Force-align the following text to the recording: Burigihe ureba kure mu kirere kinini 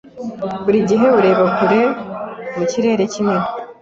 Burigihe 0.63 1.07
ureba 1.19 1.43
kure 1.57 1.81
mu 2.55 2.63
kirere 2.69 3.03
kinini 3.13 3.45